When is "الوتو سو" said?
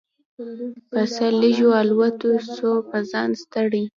1.81-2.69